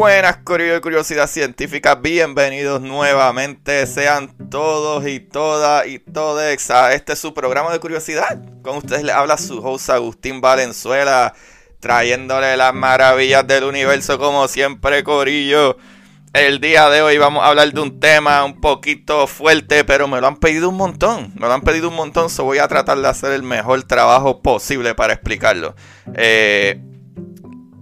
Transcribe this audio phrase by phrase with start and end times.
[0.00, 7.70] Buenas curiosidad científica, bienvenidos nuevamente, sean todos y todas y todes a este su programa
[7.70, 8.42] de curiosidad.
[8.62, 11.34] Con ustedes les habla su host Agustín Valenzuela,
[11.80, 15.76] trayéndole las maravillas del universo como siempre, Corillo.
[16.32, 20.18] El día de hoy vamos a hablar de un tema un poquito fuerte, pero me
[20.22, 21.34] lo han pedido un montón.
[21.34, 24.40] Me lo han pedido un montón, so voy a tratar de hacer el mejor trabajo
[24.40, 25.74] posible para explicarlo.
[26.14, 26.80] Eh,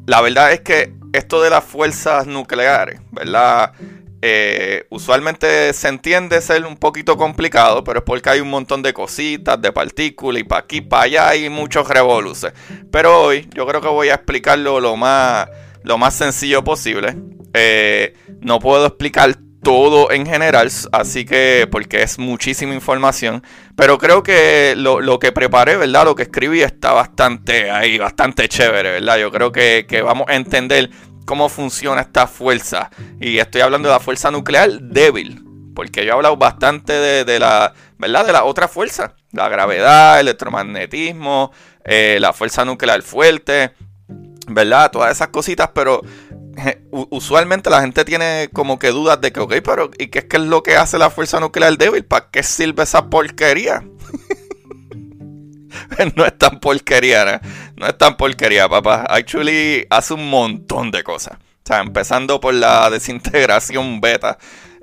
[0.04, 3.72] la verdad es que esto de las fuerzas nucleares, ¿verdad?
[4.20, 8.92] Eh, usualmente se entiende ser un poquito complicado, pero es porque hay un montón de
[8.92, 12.52] cositas, de partículas y para aquí, para allá hay muchos revoluces.
[12.90, 15.48] Pero hoy yo creo que voy a explicarlo lo más,
[15.84, 17.16] lo más sencillo posible.
[17.54, 23.42] Eh, no puedo explicar todo en general, así que porque es muchísima información,
[23.78, 26.04] pero creo que lo, que preparé, ¿verdad?
[26.04, 29.18] Lo que escribí está bastante ahí, bastante chévere, ¿verdad?
[29.18, 30.90] Yo creo que, vamos a entender
[31.24, 32.90] cómo funciona esta fuerza.
[33.20, 35.44] Y estoy hablando de la fuerza nuclear débil,
[35.76, 38.26] porque yo he hablado bastante de, la, ¿verdad?
[38.26, 41.52] De la otra fuerza, la gravedad, el electromagnetismo,
[41.84, 43.74] eh, la fuerza nuclear fuerte,
[44.48, 44.90] ¿verdad?
[44.90, 46.02] Todas esas cositas, pero
[46.90, 50.40] usualmente la gente tiene como que dudas de que, ok, pero ¿y qué es, es
[50.40, 52.04] lo que hace la fuerza nuclear débil?
[52.04, 53.84] ¿Para qué sirve esa porquería?
[56.16, 57.40] no es tan porquería,
[57.76, 57.86] ¿no?
[57.86, 59.06] es tan porquería, papá.
[59.08, 61.34] Actually hace un montón de cosas.
[61.36, 64.38] O sea, empezando por la desintegración beta.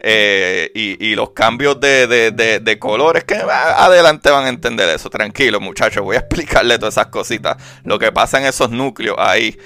[0.07, 5.09] Eh, y, los cambios de, de, colores que adelante van a entender eso.
[5.09, 7.57] Tranquilo, muchachos, voy a explicarle todas esas cositas.
[7.83, 9.57] Lo que pasa en esos núcleos ahí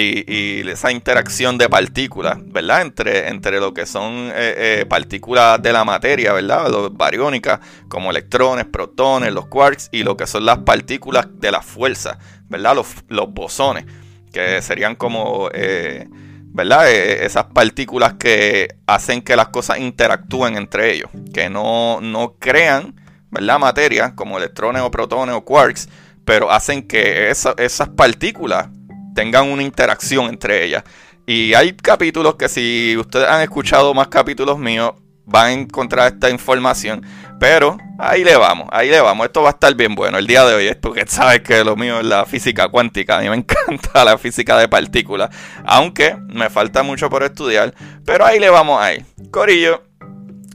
[0.00, 2.82] y, esa interacción de partículas, ¿verdad?
[2.82, 6.68] Entre, entre lo que son eh, eh, partículas de la materia, ¿verdad?
[6.70, 11.62] Los bariónicas, como electrones, protones, los quarks, y lo que son las partículas de la
[11.62, 12.76] fuerza, ¿verdad?
[13.08, 13.86] Los, bosones,
[14.32, 16.90] que serían como, eh, ¿verdad?
[16.90, 22.94] esas partículas que hacen que las cosas interactúen entre ellos, que no, no crean,
[23.30, 23.58] ¿verdad?
[23.58, 25.88] Materia, como electrones o protones o quarks,
[26.24, 28.68] pero hacen que esas partículas
[29.18, 30.84] tengan una interacción entre ellas.
[31.26, 34.92] Y hay capítulos que si ustedes han escuchado más capítulos míos,
[35.24, 37.04] van a encontrar esta información.
[37.40, 39.26] Pero ahí le vamos, ahí le vamos.
[39.26, 41.98] Esto va a estar bien bueno el día de hoy, porque sabes que lo mío
[41.98, 43.18] es la física cuántica.
[43.18, 45.30] A mí me encanta la física de partículas,
[45.64, 47.74] aunque me falta mucho por estudiar.
[48.04, 49.04] Pero ahí le vamos ahí.
[49.32, 49.82] Corillo,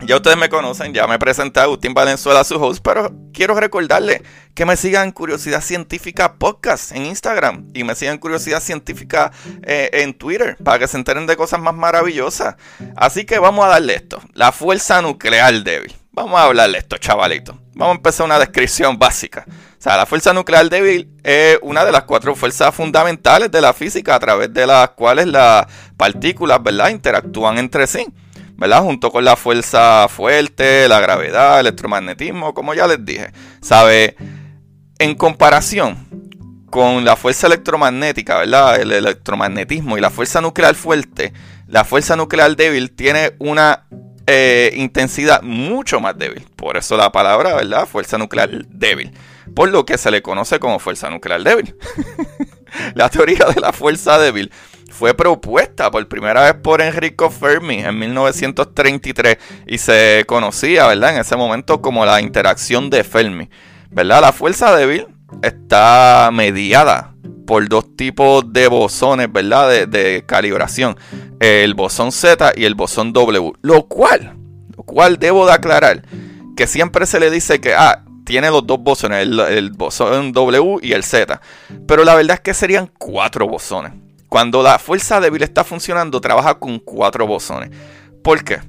[0.01, 4.21] ya ustedes me conocen, ya me presenté a Agustín Valenzuela, su host, pero quiero recordarle
[4.53, 9.31] que me sigan Curiosidad Científica Podcast en Instagram y me sigan Curiosidad Científica
[9.63, 12.55] eh, en Twitter para que se enteren de cosas más maravillosas.
[12.95, 15.95] Así que vamos a darle esto, la fuerza nuclear débil.
[16.11, 17.57] Vamos a hablarle esto, chavalito.
[17.73, 19.45] Vamos a empezar una descripción básica.
[19.47, 23.73] O sea, la fuerza nuclear débil es una de las cuatro fuerzas fundamentales de la
[23.73, 25.65] física a través de las cuales las
[25.97, 28.05] partículas, ¿verdad?, interactúan entre sí.
[28.63, 28.81] ¿Verdad?
[28.81, 33.33] Junto con la fuerza fuerte, la gravedad, el electromagnetismo, como ya les dije.
[33.61, 34.15] ¿Sabe?
[34.99, 36.07] En comparación
[36.69, 38.79] con la fuerza electromagnética, ¿verdad?
[38.79, 41.33] El electromagnetismo y la fuerza nuclear fuerte,
[41.67, 43.83] la fuerza nuclear débil tiene una
[44.27, 46.47] eh, intensidad mucho más débil.
[46.55, 47.85] Por eso la palabra, ¿verdad?
[47.85, 49.11] Fuerza nuclear débil.
[49.53, 51.75] Por lo que se le conoce como fuerza nuclear débil.
[52.95, 54.53] la teoría de la fuerza débil
[55.03, 61.15] fue propuesta por primera vez por Enrico Fermi en 1933 y se conocía, ¿verdad?
[61.15, 63.49] En ese momento como la interacción de Fermi,
[63.91, 64.21] ¿verdad?
[64.21, 65.07] La fuerza débil
[65.41, 67.15] está mediada
[67.45, 69.87] por dos tipos de bosones, ¿verdad?
[69.87, 70.95] De, calibración,
[71.41, 74.37] el bosón Z y el bosón W, lo cual,
[74.77, 76.03] lo cual debo de aclarar
[76.55, 80.77] que siempre se le dice que, ah, tiene los dos bosones, el, el bosón W
[80.81, 81.41] y el Z,
[81.89, 83.91] pero la verdad es que serían cuatro bosones.
[84.33, 87.69] Cuando la fuerza débil está funcionando, trabaja con cuatro bosones.
[88.23, 88.61] ¿Por qué?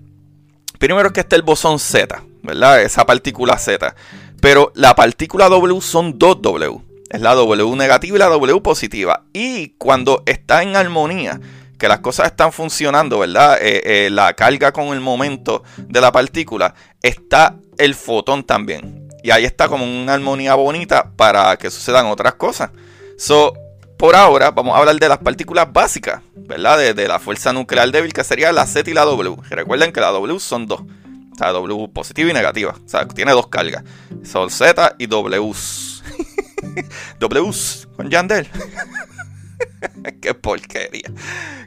[0.78, 2.82] Primero que está el bosón Z, ¿verdad?
[2.82, 3.94] Esa partícula Z.
[4.42, 6.82] Pero la partícula W son dos W.
[7.08, 9.24] Es la W negativa y la W positiva.
[9.32, 11.40] Y cuando está en armonía,
[11.78, 13.56] que las cosas están funcionando, ¿verdad?
[13.62, 19.08] Eh, eh, la carga con el momento de la partícula, está el fotón también.
[19.22, 22.68] Y ahí está como una armonía bonita para que sucedan otras cosas.
[23.16, 23.54] So,
[23.98, 26.94] por ahora vamos a hablar de las partículas básicas, ¿verdad?
[26.94, 29.36] De, la fuerza nuclear débil, que sería la Z y la W.
[29.50, 30.80] Recuerden que la W son dos.
[30.80, 32.74] O sea, W positiva y negativa.
[32.84, 33.84] O sea, tiene dos cargas.
[34.24, 35.52] Son Z y W.
[37.20, 37.50] W
[37.96, 38.48] con Yandel.
[40.20, 41.10] Qué porquería.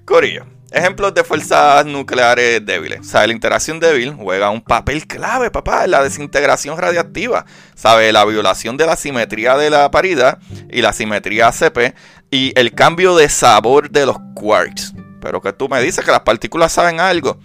[0.06, 0.46] Corillo.
[0.72, 3.08] Ejemplos de fuerzas nucleares débiles.
[3.08, 3.28] ¿Sabe?
[3.28, 7.46] La interacción débil juega un papel clave, papá, en la desintegración radiactiva.
[7.74, 8.12] ¿Sabe?
[8.12, 10.40] La violación de la simetría de la paridad
[10.70, 11.96] y la simetría CP
[12.32, 14.94] y el cambio de sabor de los quarks.
[15.22, 17.40] Pero que tú me dices que las partículas saben algo.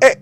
[0.00, 0.18] Eh,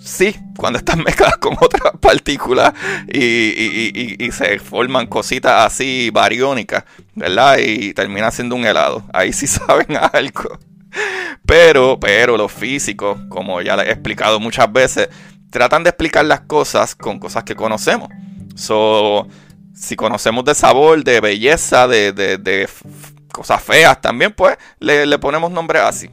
[0.00, 2.72] sí, cuando están mezcladas con otras partículas
[3.12, 7.58] y, se forman cositas así bariónicas, ¿verdad?
[7.58, 9.04] Y termina siendo un helado.
[9.12, 10.58] Ahí sí saben algo.
[11.46, 15.08] Pero, pero los físicos, como ya les he explicado muchas veces,
[15.50, 18.08] tratan de explicar las cosas con cosas que conocemos.
[18.54, 19.26] So,
[19.74, 22.68] si conocemos de sabor, de belleza, de,
[23.30, 26.10] cosas feas también, pues le, ponemos nombres así.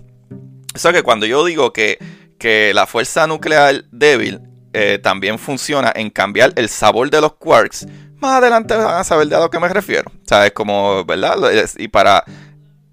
[0.74, 1.98] Eso que cuando yo digo que,
[2.38, 4.42] que la fuerza nuclear débil
[4.74, 7.88] eh, también funciona en cambiar el sabor de los quarks,
[8.20, 10.12] más adelante van a saber de a lo que me refiero.
[10.12, 11.38] O sea, es como, ¿verdad?
[11.78, 12.24] Y para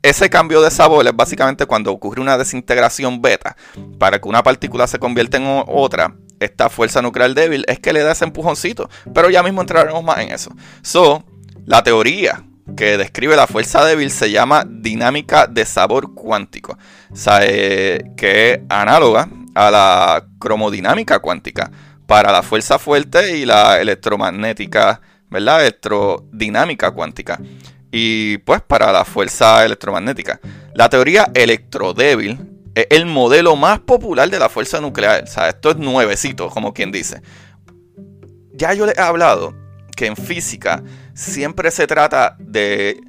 [0.03, 3.57] ese cambio de sabor es básicamente cuando ocurre una desintegración beta.
[3.99, 8.03] Para que una partícula se convierta en otra, esta fuerza nuclear débil es que le
[8.03, 8.91] da ese empujoncito.
[9.15, 10.51] Pero ya mismo entraremos más en eso.
[10.83, 11.25] So,
[11.65, 12.45] la teoría
[12.77, 16.79] que describe la fuerza débil se llama dinámica de sabor cuántico.
[17.11, 21.71] O sea, que es análoga a la cromodinámica cuántica
[22.07, 25.01] para la fuerza fuerte y la electromagnética,
[25.31, 25.61] ¿verdad?
[25.63, 27.39] Electrodinámica cuántica
[27.97, 30.41] y pues para la fuerza electromagnética.
[30.75, 32.41] La teoría electrodébil
[32.75, 35.23] es el modelo más popular de la fuerza nuclear.
[35.23, 37.23] O sea, esto es nuevecito, como quien dice.
[38.53, 39.55] Ya yo les he hablado
[39.95, 40.83] que en física
[41.15, 43.01] siempre se trata de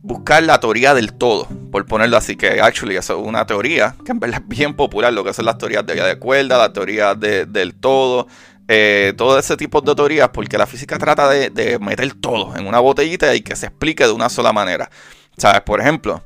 [0.00, 4.12] buscar la teoría del todo, por ponerlo así, que actually eso es una teoría que
[4.12, 6.72] en verdad es bien popular, lo que son las teorías de vía de cuerda, la
[6.72, 8.26] teoría del todo,
[8.68, 12.80] eh, todo ese tipo de teorías, porque la física trata de, meter todo en una
[12.80, 14.90] botellita y que se explique de una sola manera.
[15.36, 15.62] ¿Sabes?
[15.62, 16.22] Por ejemplo,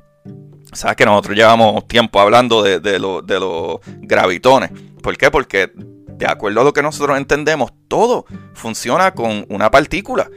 [0.73, 4.71] sabes que nosotros llevamos tiempo hablando de, de los gravitones.
[5.03, 5.31] ¿Por qué?
[5.31, 5.73] Porque
[6.27, 10.29] de acuerdo a lo que nosotros entendemos, todo funciona con una partícula.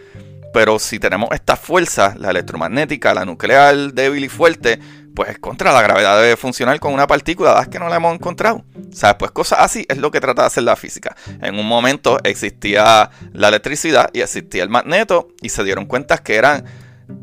[0.53, 4.79] Pero si tenemos estas fuerzas, la electromagnética, la nuclear débil y fuerte,
[5.13, 8.63] pues contra la gravedad debe funcionar con una partícula, es que no la hemos encontrado.
[8.91, 9.17] ¿Sabes?
[9.19, 11.15] Pues cosas así es lo que trata de hacer la física.
[11.41, 16.35] En un momento existía la electricidad y existía el magneto y se dieron cuenta que
[16.35, 16.65] eran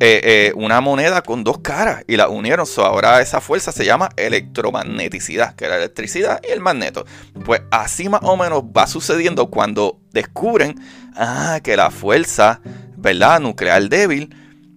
[0.01, 2.67] eh, eh, una moneda con dos caras y la unieron.
[2.79, 7.05] ahora esa fuerza se llama electromagneticidad, que es la electricidad y el magneto.
[7.45, 10.81] Pues así más o menos va sucediendo cuando descubren
[11.17, 12.61] ah, que la fuerza,
[12.97, 13.41] ¿verdad?
[13.41, 14.35] Nuclear débil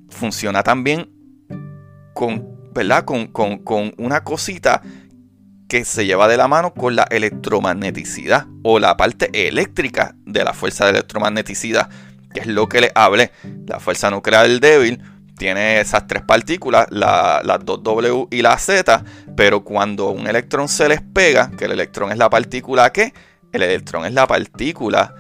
[0.10, 1.12] funciona también
[2.13, 3.06] con ¿verdad?
[3.06, 4.81] Con, una cosita
[5.69, 10.54] que se lleva de la mano con la electromagneticidad o la parte eléctrica de la
[10.54, 11.90] fuerza de electromagneticidad,
[12.35, 13.31] que es lo que le hablé.
[13.65, 15.01] La fuerza nuclear débil
[15.37, 19.04] tiene esas tres partículas, las dos W y la Z,
[19.35, 23.13] pero cuando un electrón se les pega, que el electrón es la partícula que,
[23.51, 25.15] el electrón es la partícula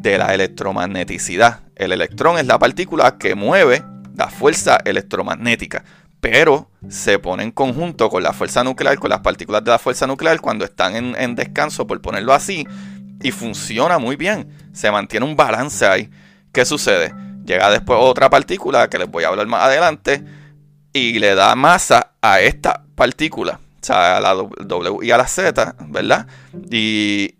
[0.00, 1.60] de la electromagneticidad.
[1.76, 3.82] El electrón es la partícula que mueve
[4.16, 5.84] la fuerza electromagnética
[6.20, 10.06] pero se pone en conjunto con la fuerza nuclear, con las partículas de la fuerza
[10.06, 12.66] nuclear cuando están en, descanso, por ponerlo así,
[13.22, 14.48] y funciona muy bien.
[14.72, 16.10] Se mantiene un balance ahí.
[16.52, 17.14] ¿Qué sucede?
[17.44, 20.24] Llega después otra partícula que les voy a hablar más adelante
[20.92, 25.26] y le da masa a esta partícula, o sea, a la W y a la
[25.26, 26.26] Z, ¿verdad?
[26.70, 27.36] Y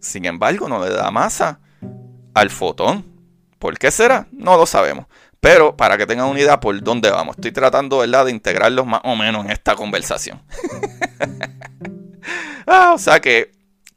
[0.00, 1.60] sin embargo no le da masa
[2.34, 3.04] al fotón.
[3.58, 4.26] ¿Por qué será?
[4.32, 5.06] No lo sabemos.
[5.40, 8.26] Pero para que tengan una idea por dónde vamos, estoy tratando ¿verdad?
[8.26, 10.40] de integrarlos más o menos en esta conversación.
[12.66, 13.50] ah, o sea que,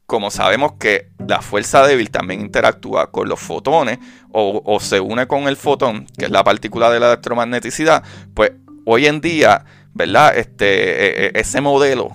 [0.05, 3.99] como sabemos que la fuerza débil también interactúa con los fotones
[4.31, 8.51] o, se une con el fotón, que es la partícula de la electromagneticidad, pues
[8.85, 10.37] hoy en día, ¿verdad?
[10.37, 12.11] Este, e, e, ese modelo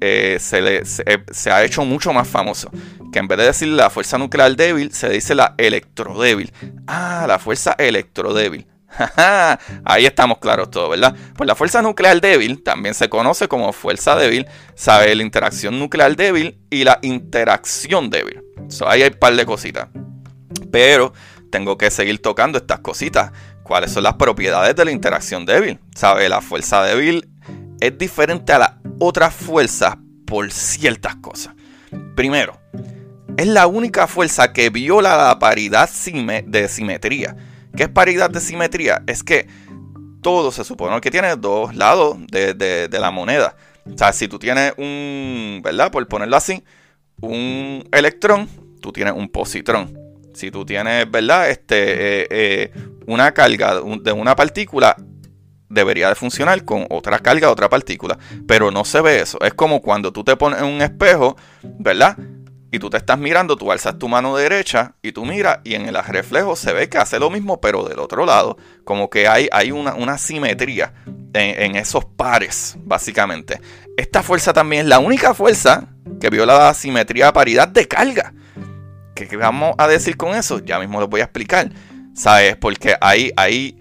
[0.00, 2.70] eh, se, se, ha hecho mucho más famoso.
[3.12, 6.52] Que en vez de decir la fuerza nuclear débil, se dice la electrodébil.
[6.86, 8.66] Ah, la fuerza electrodébil.
[9.84, 11.14] Ahí estamos claros todos, ¿verdad?
[11.36, 16.16] Pues la fuerza nuclear débil también se conoce como fuerza débil, sabe la interacción nuclear
[16.16, 18.42] débil y la interacción débil.
[18.86, 19.88] ahí hay un par de cositas.
[20.70, 21.12] Pero
[21.50, 23.32] tengo que seguir tocando estas cositas.
[23.62, 25.80] ¿Cuáles son las propiedades de la interacción débil?
[25.94, 26.28] ¿Sabe?
[26.28, 27.28] La fuerza débil
[27.80, 31.54] es diferente a las otras fuerzas por ciertas cosas.
[32.14, 32.58] Primero,
[33.36, 35.90] es la única fuerza que viola la paridad
[36.46, 37.36] de simetría.
[37.76, 39.02] ¿Qué es paridad de simetría?
[39.06, 39.46] Es que
[40.22, 43.54] todo se supone que tiene dos lados de, la moneda.
[43.84, 45.92] O sea, si tú tienes un, ¿verdad?
[45.92, 46.64] Por ponerlo así,
[47.20, 48.48] un electrón,
[48.80, 49.96] tú tienes un positrón.
[50.34, 51.50] Si tú tienes, ¿verdad?
[51.50, 52.72] Este, eh, eh,
[53.06, 54.96] una carga de una partícula,
[55.68, 58.18] debería de funcionar con otra carga de otra partícula.
[58.48, 59.38] Pero no se ve eso.
[59.42, 61.36] Es como cuando tú te pones en un espejo,
[61.78, 62.16] ¿verdad?
[62.72, 65.86] Y tú te estás mirando, tú alzas tu mano derecha y tú miras y en
[65.86, 68.56] el reflejo se ve que hace lo mismo pero del otro lado.
[68.84, 70.92] Como que hay, hay una, simetría
[71.32, 73.60] en, esos pares, básicamente.
[73.96, 75.88] Esta fuerza también es la única fuerza
[76.20, 78.34] que viola la simetría paridad de carga.
[79.14, 80.58] ¿Qué, vamos a decir con eso?
[80.58, 81.70] Ya mismo lo voy a explicar.
[82.14, 82.56] ¿Sabes?
[82.56, 83.78] Porque hay, hay,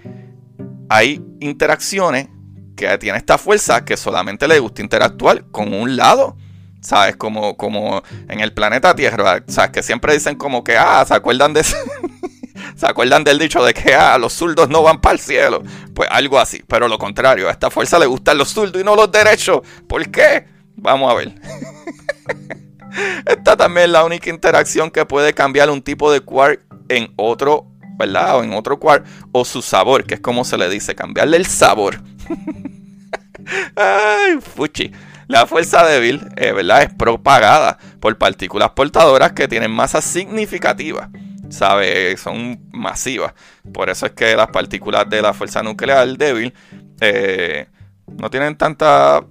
[0.89, 2.27] hay interacciones
[2.75, 6.37] que tiene esta fuerza que solamente le gusta interactuar con un lado.
[6.85, 7.15] ¿Sabes?
[7.15, 9.43] Como, como en el planeta Tierra.
[9.47, 9.71] ¿Sabes?
[9.71, 11.63] Que siempre dicen como que, ah, ¿se acuerdan de
[12.75, 15.63] ¿Se acuerdan del dicho de que ah, los zurdos no van para el cielo?
[15.95, 16.61] Pues algo así.
[16.67, 19.61] Pero lo contrario, a esta fuerza le gustan los zurdos y no los derechos.
[19.87, 20.45] ¿Por qué?
[20.75, 21.33] Vamos a ver.
[23.25, 27.65] Esta también es la única interacción que puede cambiar un tipo de quark en otro,
[27.97, 28.37] ¿verdad?
[28.37, 29.05] O en otro quark.
[29.31, 32.01] O su sabor, que es como se le dice, cambiarle el sabor.
[33.75, 34.91] Ay, fuchi.
[35.27, 36.83] La fuerza débil, eh, ¿verdad?
[36.83, 41.09] Es propagada por partículas portadoras que tienen masa significativa.
[41.49, 42.17] ¿Sabe?
[42.17, 43.33] Son masivas.
[43.71, 46.53] Por eso es que las partículas de la fuerza nuclear débil
[47.01, 47.67] eh,
[48.07, 49.23] no tienen tanta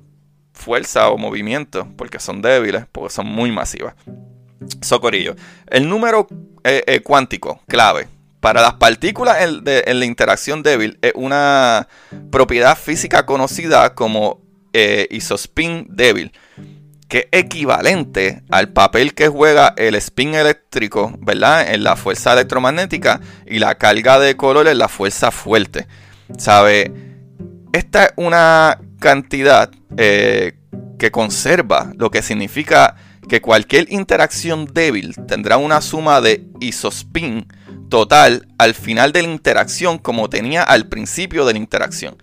[0.53, 3.95] fuerza o movimiento porque son débiles, porque son muy masivas.
[4.81, 5.35] Socorillo.
[5.67, 6.29] El número
[6.63, 8.09] eh, cuántico clave
[8.45, 9.65] para las partículas en,
[9.99, 11.89] la interacción débil es una
[12.31, 14.44] propiedad física conocida como
[14.75, 16.33] eh, isospin débil,
[17.09, 21.73] que es equivalente al papel que juega el spin eléctrico, ¿verdad?
[21.73, 25.87] En la fuerza electromagnética y la carga de color en la fuerza fuerte.
[26.37, 26.93] ¿Sabe?
[27.73, 30.55] Esta es una cantidad eh,
[30.99, 32.97] que conserva, lo que significa
[33.29, 37.47] que cualquier interacción débil tendrá una suma de isospin
[37.89, 42.17] total al final de la interacción como tenía al principio de la interacción.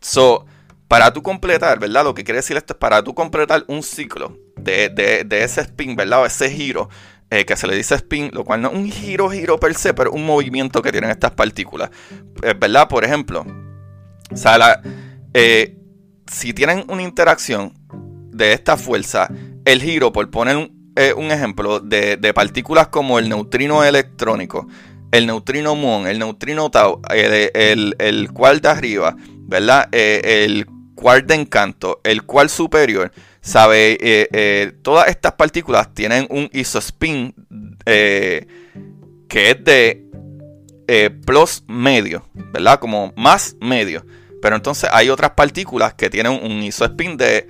[0.00, 0.46] So,
[0.88, 2.04] para tú completar, ¿verdad?
[2.04, 6.22] Lo que quiere decir esto es para tú completar un ciclo de, ese spin, ¿verdad?
[6.22, 6.88] O ese giro,
[7.30, 9.94] eh, que se le dice spin, lo cual no es un giro, giro per se,
[9.94, 11.90] pero un movimiento que tienen estas partículas,
[12.42, 12.88] eh, ¿verdad?
[12.88, 13.44] Por ejemplo,
[14.30, 14.80] o sea,
[15.32, 15.76] eh,
[16.30, 17.74] si tienen una interacción
[18.30, 19.28] de esta fuerza,
[19.64, 24.66] el giro, por poner un, ejemplo, de, partículas como el neutrino electrónico,
[25.12, 29.88] el neutrino muon, el neutrino tau, el, el, cual de arriba, ¿verdad?
[29.92, 36.48] el cual de encanto, el cual superior, sabe, eh, eh, todas estas partículas tienen un
[36.52, 37.34] isospin
[37.84, 38.46] eh,
[39.28, 40.00] que es de
[41.26, 42.78] plus medio, ¿verdad?
[42.78, 44.04] Como más medio.
[44.40, 47.48] Pero entonces hay otras partículas que tienen un isospin de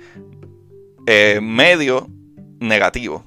[1.41, 2.09] medio
[2.59, 3.25] negativo.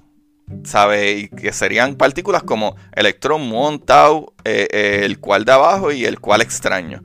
[0.64, 1.28] ¿Sabe?
[1.36, 7.02] Que serían partículas como electrón, muón, tau, el cual de abajo y el cual extraño.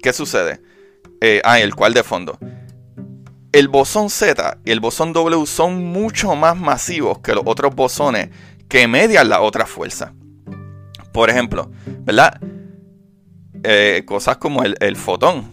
[0.00, 0.60] ¿Qué sucede?
[1.20, 2.38] Eh, ah, el cual de fondo.
[3.52, 8.30] El bosón Z y el bosón W son mucho más masivos que los otros bosones
[8.68, 10.14] que median la otra fuerza.
[11.12, 11.70] Por ejemplo,
[12.04, 12.40] ¿verdad?
[13.64, 15.50] Eh, cosas como el, fotón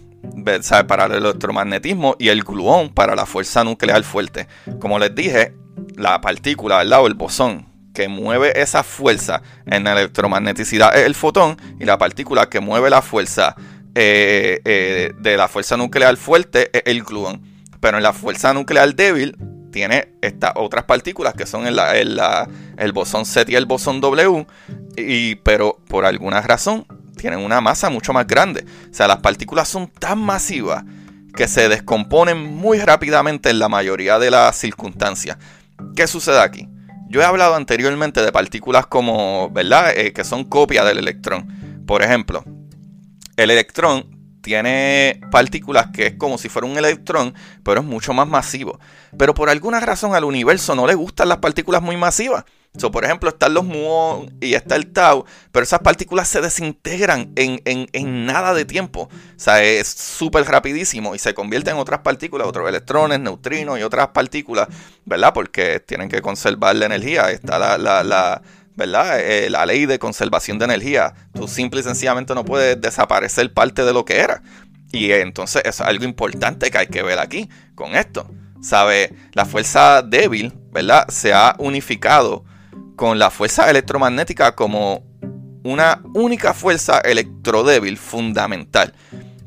[0.88, 4.48] para el electromagnetismo y el gluón para la fuerza nuclear fuerte.
[4.80, 5.56] Como les dije,
[5.96, 7.02] la partícula, ¿verdad?
[7.02, 11.98] O el bosón que mueve esa fuerza en la electromagneticidad es el fotón y la
[11.98, 13.56] partícula que mueve la fuerza
[14.00, 17.42] eh, eh, de la fuerza nuclear fuerte es el gluón.
[17.80, 19.36] Pero en la fuerza nuclear débil
[19.72, 21.80] tiene estas otras partículas que son el,
[22.78, 24.46] el bosón Z y el bosón W.
[24.98, 26.86] Y, pero por alguna razón
[27.18, 28.66] tienen una masa mucho más grande.
[28.92, 30.84] O sea, las partículas son tan masivas
[31.36, 35.38] que se descomponen muy rápidamente en la mayoría de las circunstancias.
[35.96, 36.70] ¿Qué sucede aquí?
[37.10, 39.92] Yo he hablado anteriormente de partículas como, ¿verdad?
[39.96, 41.84] Eh, que son copias del electrón.
[41.88, 42.44] Por ejemplo,
[43.38, 48.28] el electrón tiene partículas que es como si fuera un electrón, pero es mucho más
[48.28, 48.80] masivo.
[49.18, 52.46] Pero por alguna razón al universo no le gustan las partículas muy masivas.
[52.78, 57.34] So, por ejemplo, están los muons y está el tau, pero esas partículas se desintegran
[57.36, 59.10] en, nada de tiempo.
[59.12, 63.84] O sea, es súper rapidísimo y se convierten en otras partículas, otros electrones, neutrinos y
[63.84, 64.68] otras partículas,
[65.06, 65.34] ¿verdad?
[65.34, 67.32] Porque tienen que conservar la energía.
[67.32, 68.42] Está la, la
[68.78, 69.20] ¿verdad?
[69.20, 71.14] Eh, la ley de conservación de energía.
[71.34, 74.42] Tú simple y sencillamente no puedes desaparecer parte de lo que era.
[74.92, 78.30] Y entonces es algo importante que hay que ver aquí con esto.
[78.62, 79.14] ¿Sabe?
[79.34, 81.08] La fuerza débil, ¿verdad?
[81.10, 82.46] Se ha unificado
[82.96, 85.04] con la fuerza electromagnética como
[85.64, 88.94] una única fuerza electrodébil fundamental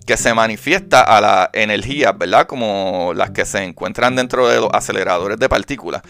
[0.06, 2.46] que se manifiesta a la energía, ¿verdad?
[2.46, 6.02] Como las que se encuentran dentro de los aceleradores de partículas.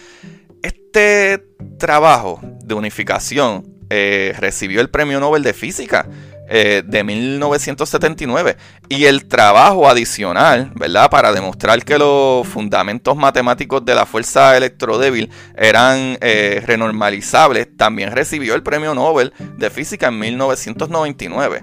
[0.93, 1.47] Este
[1.79, 6.09] trabajo de unificación eh, recibió el Premio Nobel de Física
[6.49, 8.57] eh, de 1979
[8.89, 11.09] y el trabajo adicional, ¿verdad?
[11.09, 18.57] Para demostrar que los fundamentos matemáticos de la fuerza electrodébil eran eh, renormalizables, también recibió
[18.57, 21.63] el Premio Nobel de Física en 1999.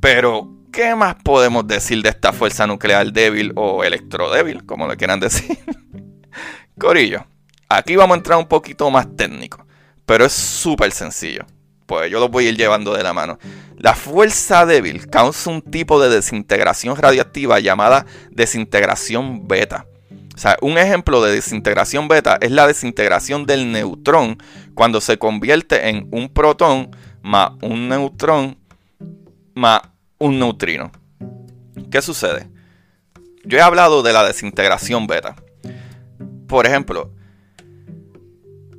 [0.00, 5.20] Pero, ¿qué más podemos decir de esta fuerza nuclear débil o electrodébil, como le quieran
[5.20, 5.58] decir?
[6.78, 7.26] Corillo,
[7.68, 9.66] aquí vamos a entrar un poquito más técnico,
[10.04, 11.46] pero es súper sencillo
[11.86, 13.38] pues yo lo voy a ir llevando de la mano.
[13.78, 19.86] La fuerza débil causa un tipo de desintegración radiactiva llamada desintegración beta.
[20.34, 24.36] O sea, un ejemplo de desintegración beta es la desintegración del neutrón
[24.74, 26.90] cuando se convierte en un protón
[27.22, 28.58] más un neutrón
[29.54, 29.80] más
[30.18, 30.90] un neutrino.
[31.90, 32.50] ¿Qué sucede?
[33.44, 35.36] Yo he hablado de la desintegración beta.
[36.48, 37.12] Por ejemplo,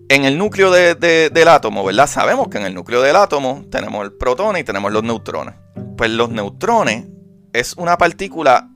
[0.09, 2.07] en el núcleo del átomo, ¿verdad?
[2.07, 5.55] Sabemos que en el núcleo del átomo tenemos el protón y tenemos los neutrones.
[5.97, 7.05] Pues los neutrones
[7.53, 8.69] es una partícula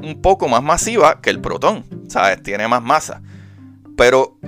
[0.00, 2.42] un poco más masiva que el protón, ¿sabes?
[2.42, 3.22] Tiene más masa.
[3.96, 4.38] Pero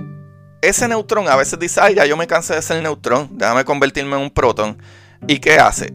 [0.61, 4.15] ese neutrón a veces dice, ay, ya yo me cansé de ser neutrón, déjame convertirme
[4.15, 4.77] en un protón.
[5.27, 5.93] ¿Y qué hace?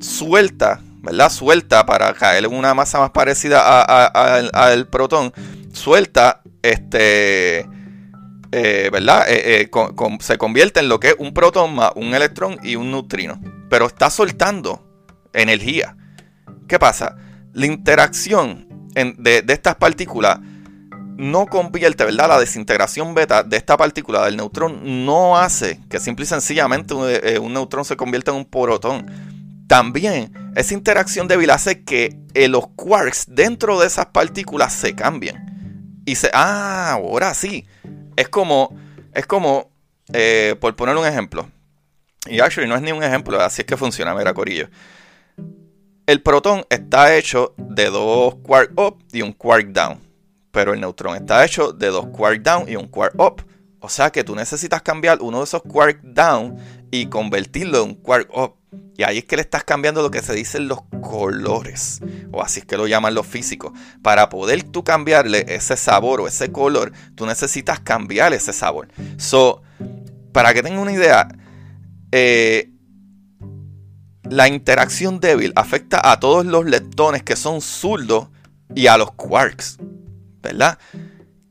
[0.00, 1.30] Suelta, ¿verdad?
[1.30, 5.32] Suelta para caer en una masa más parecida al protón.
[5.72, 7.68] Suelta este
[8.50, 9.26] eh, ¿verdad?
[9.28, 9.70] Eh, eh,
[10.20, 13.40] se convierte en lo que es un protón más un electrón y un neutrino.
[13.68, 14.86] Pero está soltando
[15.32, 15.96] energía.
[16.66, 17.16] ¿Qué pasa?
[17.52, 20.40] La interacción de, estas partículas
[21.16, 22.28] no convierte, ¿verdad?
[22.28, 27.52] La desintegración beta de esta partícula del neutrón no hace que simple y sencillamente un,
[27.52, 29.06] neutrón se convierta en un protón.
[29.66, 32.18] También esa interacción débil hace que
[32.48, 36.02] los quarks dentro de esas partículas se cambien.
[36.06, 36.30] Y se.
[36.32, 37.66] Ah, ahora sí
[38.18, 38.76] es como,
[39.14, 39.70] es como,
[40.12, 41.48] eh, por poner un ejemplo,
[42.26, 44.68] y actually no es ni un ejemplo, así es que funciona, mira, Corillo.
[46.04, 50.00] El protón está hecho de dos quark up y un quark down,
[50.50, 53.44] pero el neutrón está hecho de dos quark down y un quark up.
[53.78, 56.56] O sea que tú necesitas cambiar uno de esos quark down
[56.90, 58.56] y convertirlo en un quark up.
[58.98, 62.00] Y ahí es que le estás cambiando lo que se dicen los colores,
[62.32, 63.72] o así es que lo llaman los físicos.
[64.02, 68.88] Para poder tú cambiarle ese sabor o ese color, tú necesitas cambiar ese sabor.
[69.16, 69.62] So,
[70.32, 71.28] para que tengan una idea,
[72.10, 72.72] eh,
[74.24, 78.28] la interacción débil afecta a todos los leptones que son zurdos
[78.74, 79.78] y a los quarks,
[80.42, 80.76] ¿verdad?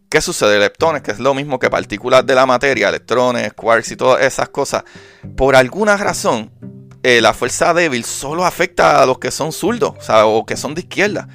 [0.10, 0.60] ¿Qué sucede?
[0.60, 4.50] Leptones, que es lo mismo que partículas de la materia, electrones, quarks y todas esas
[4.50, 4.84] cosas,
[5.36, 6.52] por alguna razón
[7.08, 10.82] eh, la fuerza débil solo afecta a los que son zurdos o que son de
[10.82, 11.30] izquierda.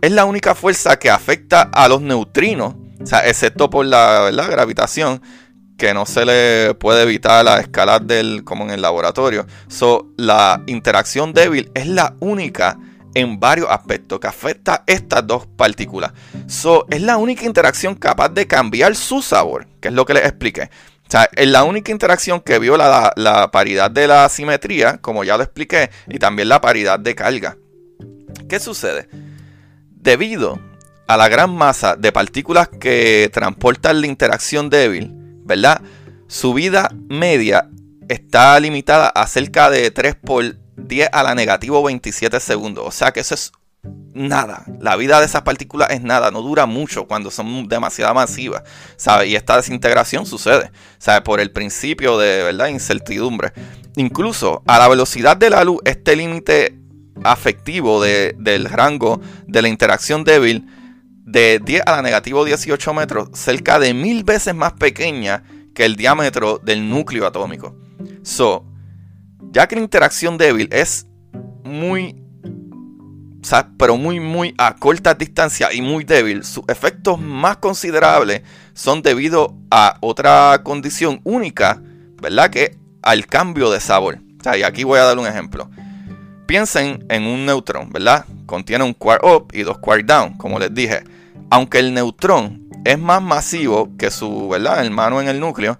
[0.00, 2.74] Es la única fuerza que afecta a los neutrinos,
[3.22, 5.20] excepto por la, gravitación,
[5.76, 9.46] que no se le puede evitar a escala del, como en el laboratorio.
[9.68, 12.78] So, la interacción débil es la única
[13.12, 16.12] en varios aspectos que afecta a estas dos partículas.
[16.46, 20.24] So, es la única interacción capaz de cambiar su sabor, que es lo que les
[20.24, 20.70] expliqué.
[21.06, 25.36] O sea, es la única interacción que viola la, paridad de la simetría, como ya
[25.36, 27.56] lo expliqué, y también la paridad de carga.
[28.48, 29.08] ¿Qué sucede?
[29.90, 30.58] Debido
[31.06, 35.12] a la gran masa de partículas que transportan la interacción débil,
[35.44, 35.80] ¿verdad?
[36.26, 37.70] Su vida media
[38.08, 42.84] está limitada a cerca de 3 por 10 a la negativo 27 segundos.
[42.84, 43.52] O sea que eso es
[44.14, 44.64] nada.
[44.80, 48.62] La vida de esas partículas es nada, no dura mucho cuando son demasiado masivas,
[48.96, 49.28] ¿sabes?
[49.28, 51.22] Y esta desintegración sucede, ¿sabes?
[51.22, 52.68] Por el principio de, ¿verdad?
[52.68, 53.52] Incertidumbre.
[53.96, 56.78] Incluso a la velocidad de la luz, este límite
[57.24, 60.66] afectivo del rango de la interacción débil
[61.24, 65.42] de 10 a la negativo 18 metros, cerca de mil veces más pequeña
[65.74, 67.76] que el diámetro del núcleo atómico.
[68.22, 68.64] So,
[69.50, 71.06] ya que la interacción débil es
[71.64, 72.25] muy
[73.76, 78.42] pero muy, muy a corta distancia y muy débil, sus efectos más considerables
[78.74, 81.80] son debido a otra condición única,
[82.20, 82.50] ¿verdad?
[82.50, 84.18] Que al cambio de sabor.
[84.56, 85.70] y aquí voy a dar un ejemplo.
[86.46, 88.24] Piensen en un neutrón, ¿verdad?
[88.46, 91.02] Contiene un quark up y dos quark down, como les dije.
[91.50, 94.84] Aunque el neutrón es más masivo que su ¿verdad?
[94.84, 95.76] hermano en el núcleo,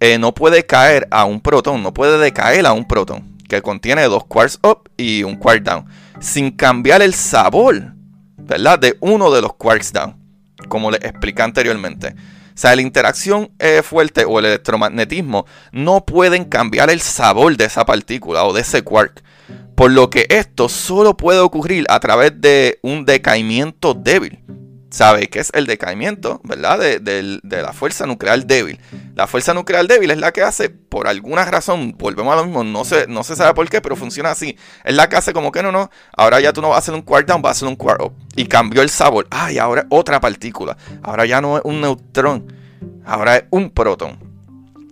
[0.00, 4.02] eh, no puede caer a un protón, no puede decaer a un protón, que contiene
[4.04, 5.86] dos quarks up y un quark down,
[6.20, 7.94] sin cambiar el sabor,
[8.36, 8.78] ¿verdad?
[8.78, 10.16] De uno de los quarks down,
[10.68, 12.14] como les expliqué anteriormente.
[12.56, 17.66] O sea, la interacción eh, fuerte o el electromagnetismo no pueden cambiar el sabor de
[17.66, 19.22] esa partícula o de ese quark.
[19.74, 24.42] Por lo que esto solo puede ocurrir a través de un decaimiento débil.
[24.90, 26.40] ¿Sabe qué es el decaimiento?
[26.44, 26.78] ¿Verdad?
[26.78, 28.78] De, la fuerza nuclear débil.
[29.14, 32.62] La fuerza nuclear débil es la que hace, por alguna razón, volvemos a lo mismo,
[32.62, 34.56] no se, no sabe por qué, pero funciona así.
[34.84, 36.94] Es la que hace como que no, no, ahora ya tú no vas a hacer
[36.94, 38.14] un quark down, vas a hacer un quark up.
[38.36, 39.26] Y cambió el sabor.
[39.30, 40.76] Ay, ahora es otra partícula.
[41.02, 42.52] Ahora ya no es un neutrón,
[43.04, 44.18] ahora es un protón.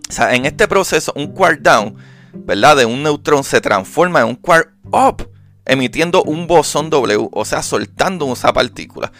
[0.09, 1.95] O sea, en este proceso, un quark down,
[2.33, 2.75] ¿verdad?
[2.75, 5.31] De un neutrón se transforma en un quark up,
[5.65, 9.11] emitiendo un bosón W, o sea, soltando esa partícula.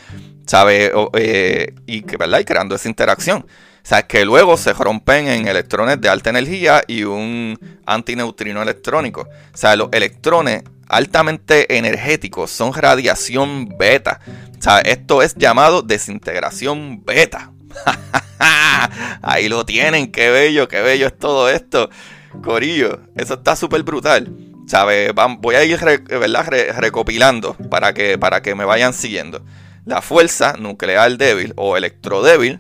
[0.46, 0.92] ¿Sabe?
[1.14, 2.40] Eh, y, ¿verdad?
[2.40, 3.46] y creando esa interacción.
[3.86, 9.28] O sea, que luego se rompen en electrones de alta energía y un antineutrino electrónico.
[9.54, 14.22] O sea, los electrones altamente energéticos son radiación beta.
[14.58, 17.52] O sea, esto es llamado desintegración beta.
[19.22, 21.90] Ahí lo tienen, qué bello, qué bello es todo esto.
[22.44, 24.34] Corillo, eso está súper brutal.
[24.68, 25.14] ¿Sabe?
[25.40, 25.80] Voy a ir
[26.10, 26.48] ¿verdad?
[26.80, 29.44] recopilando para que, para que me vayan siguiendo.
[29.86, 32.58] La fuerza nuclear débil o electrodébil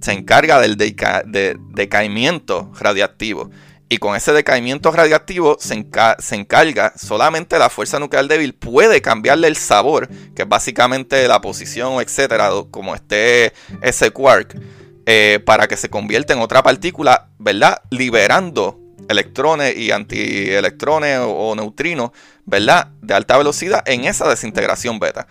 [0.00, 3.50] se encarga del decaimiento radiactivo.
[3.88, 9.56] Y con ese decaimiento radiactivo se, encarga solamente la fuerza nuclear débil puede cambiarle el
[9.56, 14.60] sabor, que es básicamente la posición, etcétera, como esté ese quark,
[15.06, 17.82] eh, para que se convierta en otra partícula, ¿verdad?
[17.90, 22.10] Liberando electrones y antielectrones o, o neutrinos,
[22.44, 22.88] ¿verdad?
[23.00, 25.26] De alta velocidad en esa desintegración beta.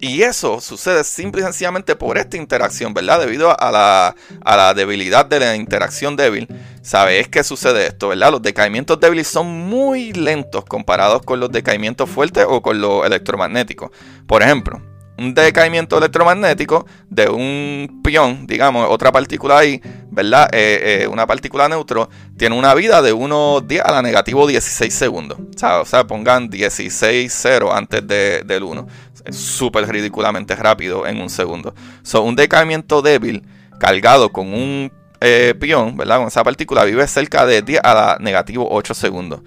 [0.00, 3.20] Y eso sucede simple y sencillamente por esta interacción, ¿verdad?
[3.20, 6.46] Debido a la, a la debilidad de la interacción débil.
[6.82, 8.30] ¿Sabes qué sucede esto, verdad?
[8.30, 13.90] Los decaimientos débiles son muy lentos comparados con los decaimientos fuertes o con los electromagnéticos.
[14.26, 14.80] Por ejemplo,
[15.18, 20.48] un decaimiento electromagnético de un pión, digamos, otra partícula ahí, ¿verdad?
[20.52, 24.94] Eh, eh, una partícula neutro, tiene una vida de unos 10 a la negativo 16
[24.94, 25.38] segundos.
[25.40, 28.86] O sea, pongan 16 0 antes del 1.
[29.24, 31.74] Es súper ridículamente rápido en un segundo.
[32.02, 33.42] So, un decaimiento débil
[33.80, 36.18] cargado con un eh, pión, ¿verdad?
[36.18, 39.40] Con esa partícula vive cerca de 10 a la negativo 8 segundos.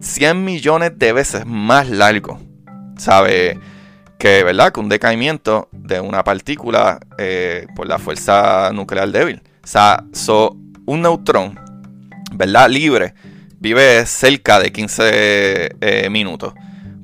[0.00, 2.38] 100 millones de veces más largo.
[2.98, 3.58] ¿Sabe?
[4.24, 4.72] Que, ¿verdad?
[4.72, 9.42] que un decaimiento de una partícula eh, por la fuerza nuclear débil.
[9.62, 10.02] O sea,
[10.86, 11.60] un neutrón,
[12.32, 12.70] ¿verdad?
[12.70, 13.12] Libre,
[13.58, 15.04] vive cerca de 15
[15.78, 16.54] eh, minutos.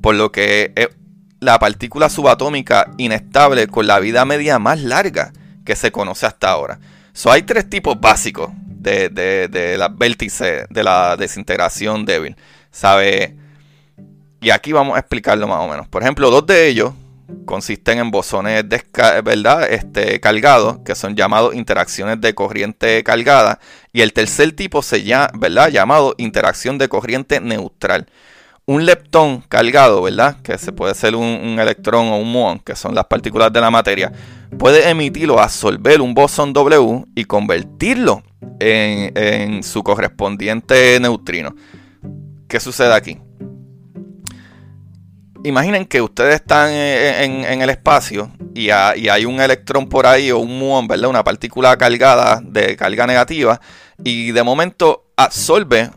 [0.01, 0.89] Por lo que es
[1.41, 5.35] la partícula subatómica inestable con la vida media más larga
[5.67, 6.79] que se conoce hasta ahora.
[7.13, 12.35] So, hay tres tipos básicos de, de, de la vértice, de la desintegración débil.
[12.71, 13.37] ¿Sabe?
[14.41, 15.87] Y aquí vamos a explicarlo más o menos.
[15.87, 16.95] Por ejemplo, dos de ellos
[17.45, 18.65] consisten en bosones
[19.25, 19.71] ¿verdad?
[19.71, 23.59] Este, cargados, que son llamados interacciones de corriente cargada,
[23.93, 25.69] y el tercer tipo se llama, ¿verdad?
[25.69, 28.07] llamado interacción de corriente neutral.
[28.67, 30.37] Un leptón cargado, ¿verdad?
[30.43, 33.71] Que se puede ser un, electrón o un muón, que son las partículas de la
[33.71, 34.13] materia,
[34.59, 38.23] puede emitir o absorber un bosón W y convertirlo
[38.61, 41.55] en, en su correspondiente neutrino.
[42.47, 43.19] ¿Qué sucede aquí?
[45.45, 50.59] Imaginen que ustedes están en, el espacio y, hay un electrón por ahí o un
[50.59, 51.11] muón, ¿verdad?
[51.11, 53.61] Una partícula cargada de carga negativa
[54.05, 55.91] y de momento absorbe,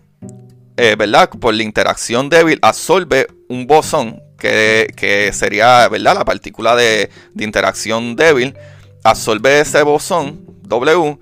[0.78, 1.30] eh, ¿verdad?
[1.30, 6.16] Por la interacción débil, absorbe un bosón que, sería, ¿verdad?
[6.16, 8.56] La partícula de, de interacción débil,
[9.04, 11.18] absorbe ese bosón W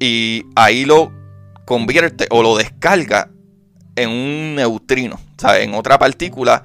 [0.00, 1.12] y ahí lo
[1.64, 3.30] convierte o lo descarga
[3.94, 6.64] en un neutrino, o sea, en otra partícula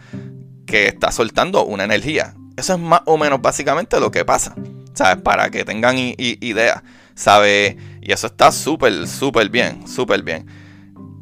[0.71, 2.33] que está soltando una energía.
[2.55, 4.55] Eso es más o menos básicamente lo que pasa.
[4.93, 5.21] ¿Sabes?
[5.21, 6.81] Para que tengan idea.
[7.13, 7.75] ¿Sabes?
[8.01, 9.85] Y eso está súper, súper bien.
[9.85, 10.47] Súper bien.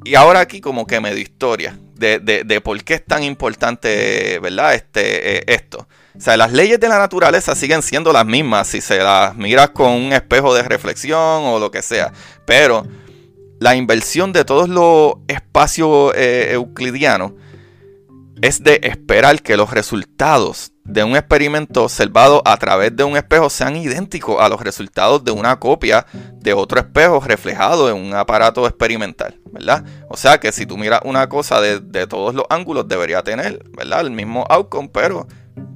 [0.05, 4.75] Y ahora aquí como que me historia de, por qué es tan importante, ¿verdad?
[4.75, 5.87] Este, eh, esto.
[6.15, 9.71] O sea, las leyes de la naturaleza siguen siendo las mismas si se las miras
[9.71, 12.13] con un espejo de reflexión o lo que sea.
[12.45, 12.85] Pero
[13.59, 17.33] la inversión de todos los espacios eh, euclidianos
[18.41, 23.49] es de esperar que los resultados de un experimento observado a través de un espejo
[23.49, 26.05] sean idénticos a los resultados de una copia
[26.37, 29.85] de otro espejo reflejado en un aparato experimental, ¿verdad?
[30.09, 34.01] O sea que si tú miras una cosa de, todos los ángulos debería tener, ¿verdad?
[34.01, 35.27] El mismo outcome, pero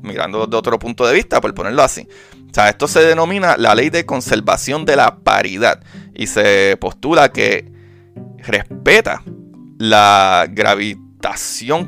[0.01, 2.07] mirando de otro punto de vista, por ponerlo así.
[2.49, 5.79] O sea, esto se denomina la ley de conservación de la paridad
[6.15, 7.71] y se postula que
[8.37, 9.21] respeta
[9.77, 10.47] la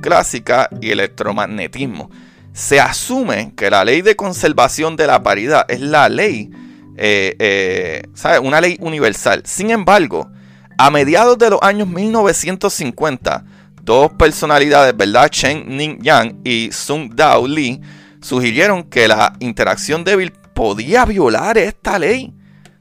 [0.01, 2.09] clásica y electromagnetismo.
[2.53, 6.49] Se asume que la ley de conservación de la paridad es la ley,
[6.97, 8.03] eh, eh,
[8.41, 9.41] una ley universal.
[9.45, 10.29] Sin embargo,
[10.77, 13.43] a mediados de los años 1950,
[13.83, 15.29] dos personalidades, ¿verdad?
[15.29, 17.81] Chen Ning Yang y Sung Dao Lee,
[18.21, 22.33] sugirieron que la interacción débil podía violar esta ley.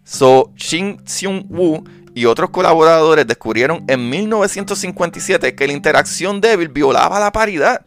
[0.04, 1.82] So, Shin Seung Woo
[2.14, 7.84] y otros colaboradores descubrieron en 1957 que la interacción débil violaba la paridad.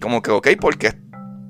[0.00, 0.94] Como que, ok, porque,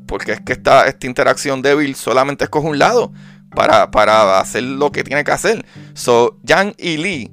[0.06, 3.12] porque es que esta, esta interacción débil solamente escoge un lado
[3.54, 5.64] para, para hacer lo que tiene que hacer.
[5.94, 7.32] So, Yang y Lee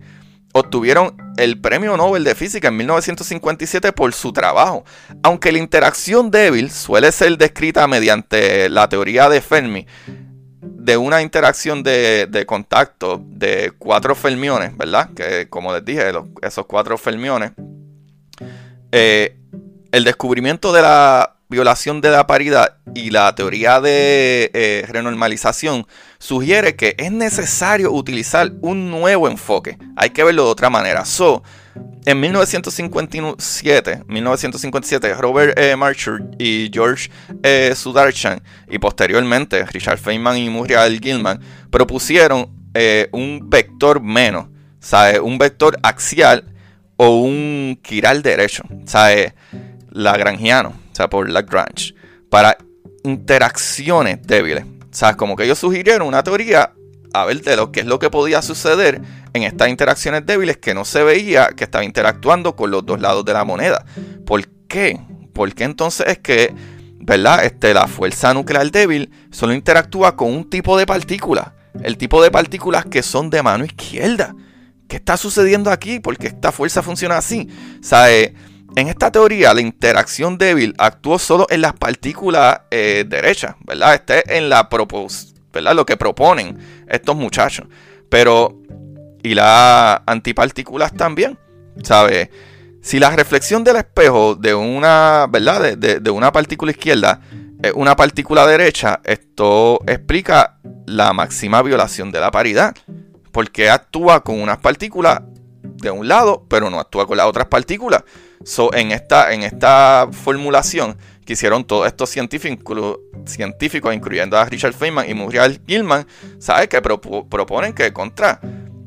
[0.53, 4.85] obtuvieron el Premio Nobel de Física en 1957 por su trabajo.
[5.21, 9.85] Aunque la interacción débil suele ser descrita mediante la teoría de Fermi,
[10.75, 15.09] de una interacción de, contacto de cuatro fermiones, ¿verdad?
[15.15, 17.51] Que como les dije, esos cuatro fermiones,
[18.91, 19.37] eh,
[19.91, 25.87] el descubrimiento de la violación de la paridad y la teoría de eh, renormalización
[26.19, 29.77] sugiere que es necesario utilizar un nuevo enfoque.
[29.95, 31.05] Hay que verlo de otra manera.
[31.05, 31.43] So,
[32.05, 35.75] en 1957, 1957 Robert E.
[35.75, 37.09] Marcher y George
[37.43, 37.73] E.
[37.75, 44.47] Sudarshan y posteriormente Richard Feynman y Muriel Gilman propusieron eh, un vector menos,
[44.79, 45.19] ¿sabe?
[45.19, 46.43] un vector axial
[46.95, 49.33] o un quiral derecho, ¿sabe?
[49.91, 51.93] lagrangiano sea, por Lagrange,
[52.29, 52.57] para
[53.03, 54.65] interacciones débiles.
[54.65, 56.73] O sea, como que ellos sugirieron una teoría
[57.21, 59.01] a ver de lo que es lo que podía suceder
[59.33, 63.25] en estas interacciones débiles que no se veía que estaba interactuando con los dos lados
[63.25, 63.85] de la moneda.
[64.25, 64.99] ¿Por qué?
[65.33, 66.53] Porque entonces es que,
[66.99, 67.45] ¿verdad?
[67.45, 71.51] Este, la fuerza nuclear débil solo interactúa con un tipo de partículas.
[71.83, 74.35] El tipo de partículas que son de mano izquierda.
[74.87, 75.99] ¿Qué está sucediendo aquí?
[75.99, 77.49] Porque esta fuerza funciona así.
[77.91, 77.95] O
[78.75, 83.95] en esta teoría, la interacción débil actuó solo en las partículas eh, derechas, ¿verdad?
[83.95, 85.75] Este en la propos ¿verdad?
[85.75, 86.57] Lo que proponen
[86.89, 87.67] estos muchachos.
[88.09, 88.61] Pero,
[89.23, 91.37] y las antipartículas también,
[91.83, 92.29] ¿sabes?
[92.81, 95.77] Si la reflexión del espejo de una, ¿verdad?
[95.77, 97.21] De, una partícula izquierda
[97.61, 102.75] es una partícula derecha, esto explica la máxima violación de la paridad.
[103.31, 105.21] Porque actúa con unas partículas
[105.61, 108.03] de un lado, pero no actúa con las otras partículas.
[108.43, 110.97] So, en, esta, en esta formulación
[111.27, 116.07] que hicieron todos estos científicos, científicos incluyendo a Richard Feynman y Muriel Gilman,
[116.39, 116.69] ¿sabes?
[116.69, 118.39] Que proponen que contra.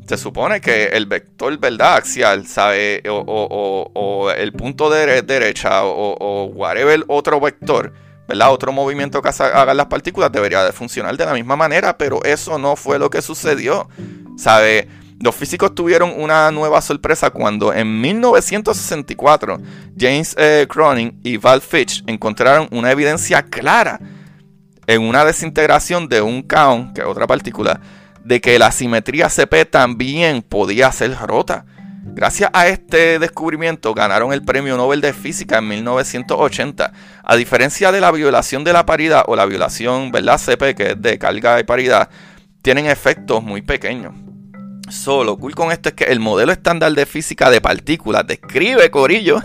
[0.08, 3.02] Se supone que el vector verdad axial, ¿sabe?
[3.08, 7.92] O, el punto de derecha o, whatever otro vector,
[8.26, 8.50] ¿verdad?
[8.50, 12.58] Otro movimiento que hagan las partículas debería de funcionar de la misma manera, pero eso
[12.58, 13.88] no fue lo que sucedió,
[14.38, 14.88] ¿sabe?
[15.20, 19.60] Los físicos tuvieron una nueva sorpresa cuando en 1964
[19.98, 24.00] James eh, Cronin y Val Fitch encontraron una evidencia clara
[24.86, 27.82] en una desintegración de un kaon, que es otra partícula,
[28.24, 31.66] de que la simetría CP también podía ser rota.
[32.02, 36.92] Gracias a este descubrimiento ganaron el Premio Nobel de Física en 1980.
[37.22, 40.40] A diferencia de la violación de la paridad o la violación, ¿verdad?
[40.42, 42.08] CP, que es de carga y paridad,
[42.62, 44.14] tienen efectos muy pequeños.
[44.90, 49.40] Solo, cool con esto es que el modelo estándar de física de partículas describe, Corillo,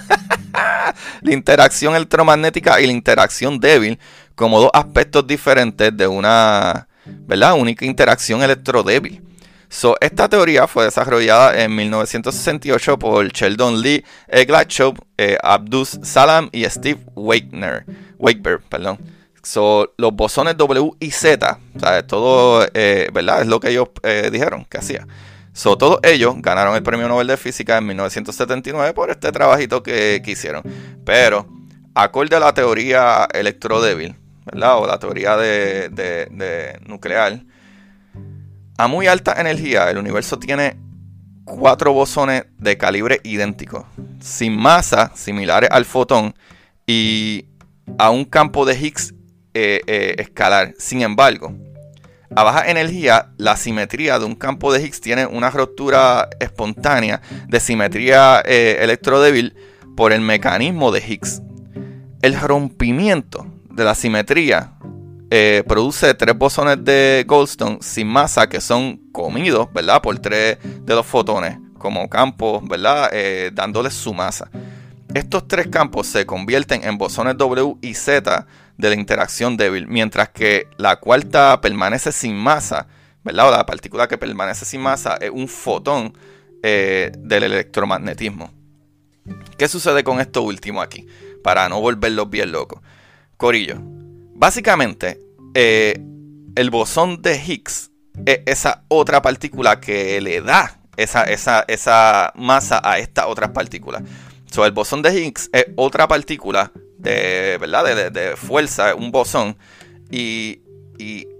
[1.21, 3.99] la interacción electromagnética y la interacción débil
[4.33, 7.53] como dos aspectos diferentes de una ¿verdad?
[7.53, 9.21] única interacción electrodébil.
[9.69, 14.05] So, esta teoría fue desarrollada en 1968 por Sheldon Lee
[14.47, 17.85] Glashow, eh, Abdus Salam y Steve Wakener,
[18.17, 18.61] Wakeberg.
[18.69, 18.99] Perdón.
[19.43, 21.59] So, los bosones W y Z,
[22.07, 23.41] todo eh, ¿verdad?
[23.41, 25.05] es lo que ellos eh, dijeron que hacía.
[25.55, 30.21] So, todos ellos ganaron el Premio Nobel de Física en 1979 por este trabajito que,
[30.25, 30.61] hicieron.
[31.05, 31.47] Pero,
[31.93, 34.79] acorde a la teoría electrodébil, ¿verdad?
[34.79, 37.39] O la teoría de, nuclear,
[38.77, 40.75] a muy alta energía el universo tiene
[41.45, 43.87] cuatro bosones de calibre idéntico,
[44.19, 46.35] sin masa, similares al fotón,
[46.85, 47.45] y
[47.97, 49.13] a un campo de Higgs
[49.53, 50.73] eh, eh, escalar.
[50.77, 51.55] Sin embargo,
[52.33, 57.59] a baja energía, la simetría de un campo de Higgs tiene una ruptura espontánea de
[57.59, 59.55] simetría eh, electrodébil
[59.95, 61.41] por el mecanismo de Higgs.
[62.21, 64.73] El rompimiento de la simetría
[65.29, 70.01] eh, produce tres bosones de Goldstone sin masa que son comidos, ¿verdad?
[70.01, 73.09] Por tres de los fotones como campos, ¿verdad?
[73.11, 74.49] Eh, dándoles su masa.
[75.13, 78.45] Estos tres campos se convierten en bosones W y Z
[78.77, 82.87] de la interacción débil, mientras que la cuarta permanece sin masa,
[83.23, 83.47] ¿verdad?
[83.47, 86.17] O la partícula que permanece sin masa es un fotón
[86.63, 88.51] eh, del electromagnetismo.
[89.57, 91.07] ¿Qué sucede con esto último aquí?
[91.43, 92.81] Para no volverlos bien locos.
[93.37, 95.21] Corillo, básicamente,
[95.53, 95.99] eh,
[96.55, 97.91] el bosón de Higgs
[98.25, 104.03] es esa otra partícula que le da esa, esa, masa a estas otras partículas.
[104.51, 106.71] So, el bosón de Higgs es otra partícula
[107.05, 108.11] de, ¿verdad?
[108.11, 109.57] de, fuerza, un bosón.
[110.11, 110.61] Y,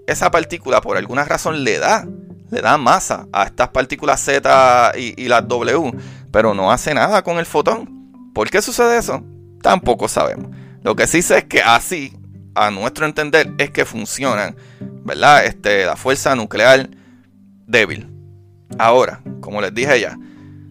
[0.06, 2.06] esa partícula, por alguna razón, le da,
[2.50, 5.92] le da masa a estas partículas Z y, y las W,
[6.30, 8.32] pero no hace nada con el fotón.
[8.32, 9.24] ¿Por qué sucede eso?
[9.62, 10.54] Tampoco sabemos.
[10.82, 12.12] Lo que sí sé es que así,
[12.54, 14.54] a nuestro entender, es que funcionan,
[15.04, 15.44] ¿verdad?
[15.44, 16.88] Este, la fuerza nuclear
[17.66, 18.08] débil.
[18.78, 20.16] Ahora, como les dije ya,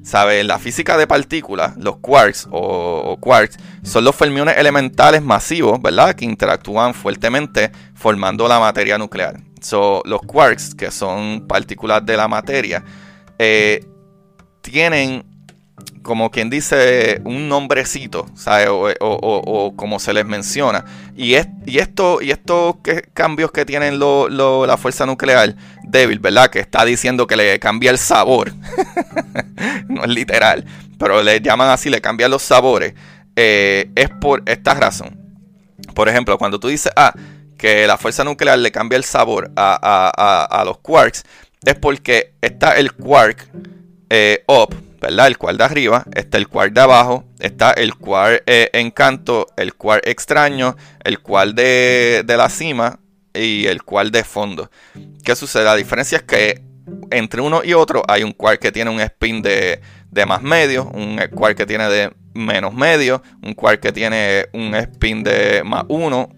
[0.06, 0.44] ¿sabe?
[0.44, 6.14] La física de partículas, los quarks o, quarks, son los fermiones elementales masivos, ¿verdad?
[6.14, 9.42] Que interactúan fuertemente formando la materia nuclear.
[9.60, 12.84] So, los quarks, que son partículas de la materia,
[13.40, 13.84] eh,
[14.62, 15.26] tienen
[16.02, 18.70] como quien dice, un nombrecito, ¿sabes?
[18.70, 20.86] O, como se les menciona.
[21.16, 22.76] Y, es, y, esto, y estos
[23.14, 26.50] cambios que tienen la fuerza nuclear débil, ¿verdad?
[26.50, 28.54] Que está diciendo que le cambia el sabor.
[29.90, 30.66] no es literal,
[30.98, 32.94] pero le llaman así, le cambian los sabores.
[33.36, 35.20] Eh, es por esta razón.
[35.94, 37.14] Por ejemplo, cuando tú dices, ah,
[37.58, 41.24] que la fuerza nuclear le cambia el sabor a, los quarks,
[41.66, 43.48] es porque está el quark
[44.10, 45.28] eh, up, ¿verdad?
[45.28, 49.76] El cual de arriba, está el cual de abajo, está el cual eh, encanto, el
[49.76, 53.00] cual extraño, el cual de, de la cima
[53.34, 54.70] y el cual de fondo.
[55.24, 55.66] ¿Qué sucede?
[55.66, 56.62] La diferencia es que
[57.12, 59.82] entre uno y otro hay un cual que tiene un spin de,
[60.12, 64.76] de más medio, un cual que tiene de menos medio, un cual que tiene un
[64.76, 66.30] spin de más uno,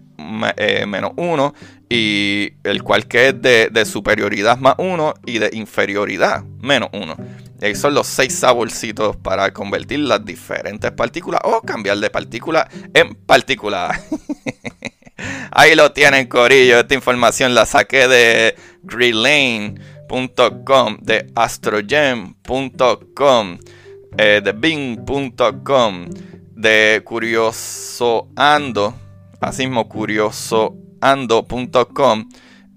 [0.56, 1.54] eh, menos uno
[1.88, 7.16] y el cual que es de, de, superioridad más uno y de inferioridad menos uno
[7.60, 13.14] esos son los seis saborcitos para convertir las diferentes partículas o cambiar de partícula en
[13.14, 14.00] partícula.
[15.50, 16.78] Ahí lo tienen, Corillo.
[16.78, 23.58] Esta información la saqué de greenlane.com, de astrogem.com,
[24.16, 26.06] eh, de bing.com,
[26.54, 28.94] de curiosoando,
[29.40, 32.28] así mismo curiosoando.com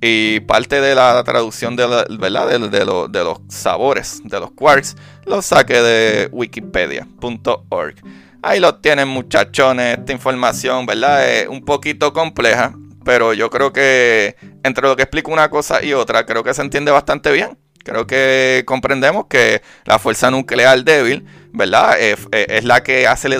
[0.01, 1.85] y parte de la traducción de,
[2.19, 2.59] ¿verdad?
[2.59, 7.95] De, los sabores de los quarks lo saqué de wikipedia.org.
[8.41, 11.29] Ahí lo tienen muchachones, esta información, ¿verdad?
[11.29, 12.73] Es un poquito compleja,
[13.05, 16.63] pero yo creo que entre lo que explico una cosa y otra, creo que se
[16.63, 17.59] entiende bastante bien.
[17.83, 21.99] Creo que comprendemos que la fuerza nuclear débil, ¿verdad?
[21.99, 23.33] Es, la que hace el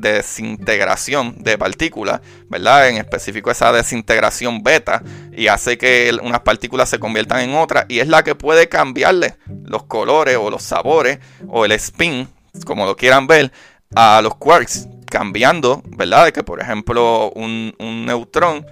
[0.00, 2.88] desintegración de partículas, ¿verdad?
[2.88, 8.00] En específico esa desintegración beta y hace que unas partículas se conviertan en otras y
[8.00, 12.28] es la que puede cambiarle los colores o los sabores o el spin,
[12.64, 13.52] como lo quieran ver,
[13.94, 16.26] a los quarks, cambiando, ¿verdad?
[16.26, 18.66] De que por ejemplo un, un neutrón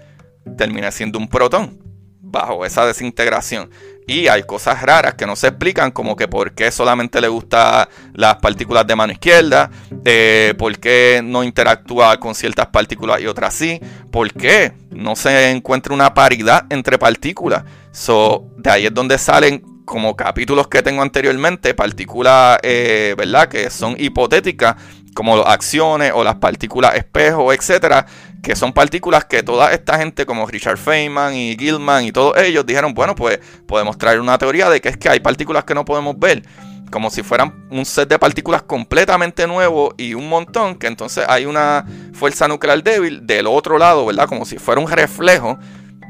[0.57, 1.79] termina siendo un protón
[2.21, 3.71] bajo esa desintegración.
[4.09, 7.90] Y hay cosas raras que no se explican, como que por qué solamente le gusta
[8.14, 9.71] las partículas de mano izquierda,
[10.03, 13.79] eh, por qué no interactúa con ciertas partículas y otras sí,
[14.11, 17.64] por qué no se encuentra una paridad entre partículas.
[17.92, 23.49] So, de ahí es donde salen como capítulos que tengo anteriormente, partículas, eh, ¿verdad?
[23.49, 24.77] Que son hipotéticas,
[25.18, 28.07] como acciones o las partículas espejo, etcétera,
[28.42, 32.64] que son partículas que toda esta gente como Richard Feynman y Gilman y todos ellos
[32.64, 35.85] dijeron, bueno, pues podemos traer una teoría de que es que hay partículas que no
[35.85, 36.42] podemos ver,
[36.90, 41.46] como si fueran un set de partículas completamente nuevo y un montón, que entonces hay
[41.46, 44.29] una fuerza nuclear débil del otro lado, ¿verdad?
[44.29, 45.59] Como si fuera un reflejo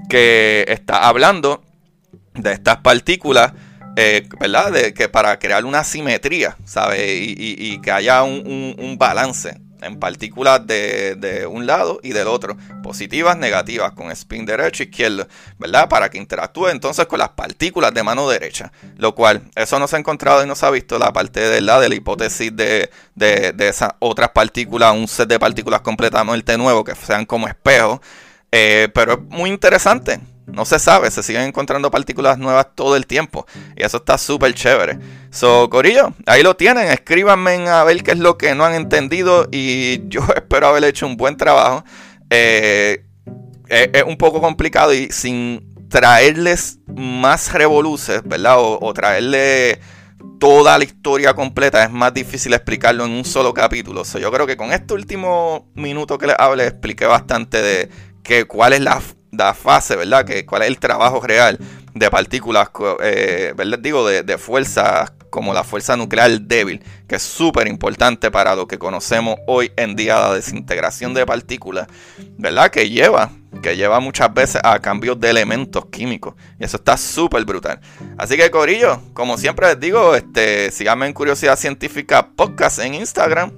[0.08, 1.62] que está hablando
[2.34, 3.52] de estas partículas.
[4.00, 4.70] Eh, ¿verdad?
[4.70, 7.00] De que para crear una simetría, ¿sabes?
[7.04, 13.92] Y, que haya un balance en partículas de, un lado y del otro, positivas, negativas,
[13.92, 15.88] con spin derecho, izquierdo, ¿verdad?
[15.88, 19.96] Para que interactúe entonces con las partículas de mano derecha, lo cual eso no se
[19.96, 22.90] ha encontrado y no se ha visto la parte de la, de la hipótesis de,
[23.14, 28.00] de, de esas otras partículas, un set de partículas completamente nuevo que sean como espejos,
[28.52, 30.20] eh, pero es muy interesante.
[30.52, 33.46] No se sabe, se siguen encontrando partículas nuevas todo el tiempo.
[33.76, 34.98] Y eso está súper chévere.
[35.30, 36.88] So, Corillo, ahí lo tienen.
[36.88, 39.48] Escríbanme a ver qué es lo que no han entendido.
[39.52, 41.84] Y yo espero haber hecho un buen trabajo.
[42.30, 43.04] Eh,
[43.68, 48.58] es, un poco complicado y sin traerles más revoluces, ¿verdad?
[48.58, 49.80] O, o traerle
[50.38, 54.02] toda la historia completa es más difícil explicarlo en un solo capítulo.
[54.04, 57.88] Yo creo que con este último minuto que les hable expliqué bastante de
[58.46, 59.00] cuál es la
[59.44, 60.24] la fase, ¿verdad?
[60.24, 61.58] Que, cuál es el trabajo real
[61.94, 62.68] de partículas,
[63.02, 63.78] eh, ¿verdad?
[63.78, 68.66] Digo, de, de fuerzas como la fuerza nuclear débil, que es súper importante para lo
[68.66, 71.86] que conocemos hoy en día la desintegración de partículas,
[72.36, 72.70] ¿verdad?
[72.70, 73.30] Que lleva,
[73.62, 76.34] que lleva muchas veces a cambios de elementos químicos.
[76.58, 77.80] Y eso está súper brutal.
[78.16, 83.52] Así que, Corillo, como siempre les digo, este, síganme en Curiosidad Científica Podcast en Instagram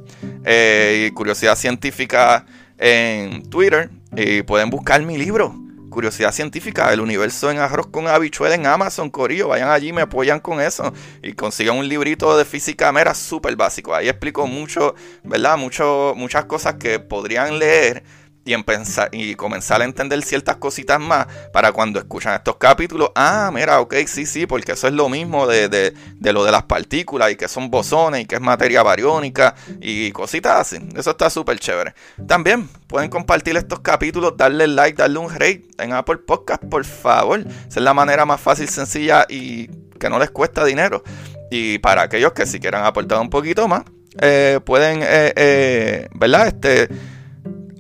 [0.45, 2.47] eh, y Curiosidad Científica
[2.79, 3.91] en Twitter.
[4.17, 5.55] Y pueden buscar mi libro
[5.91, 9.49] Curiosidad Científica, el universo en arroz con habichuela en Amazon, Corillo.
[9.49, 10.93] Vayan allí, me apoyan con eso.
[11.23, 13.95] Y consigan un librito de física mera súper básico.
[13.95, 15.59] Ahí explico mucho, ¿verdad?
[15.59, 18.05] Mucho, muchas cosas que podrían leer
[18.45, 23.51] y, empezar, y comenzar a entender ciertas cositas más para cuando escuchan estos capítulos, ah,
[23.53, 26.63] mira, ok, sí, sí, porque eso es lo mismo de, de, de lo de las
[26.65, 30.79] partículas y que son bosones y que es materia bariónica y cositas así.
[30.97, 31.95] Eso está súper chévere.
[32.27, 37.41] También pueden compartir estos capítulos, darle like, darle un rate en Apple Podcast, por favor.
[37.41, 39.69] Esa es la manera más fácil, sencilla y
[39.99, 41.03] que no les cuesta dinero.
[41.51, 43.83] Y para aquellos que si quieran aportar un poquito más,
[44.21, 46.49] eh, pueden, eh, eh, ¿verdad?
[46.49, 46.89] Este